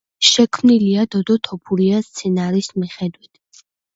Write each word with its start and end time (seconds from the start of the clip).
შექმნილია 0.27 1.03
დოდო 1.15 1.35
თოფურიას 1.49 2.09
სცენარის 2.11 2.71
მიხედვით. 2.85 3.63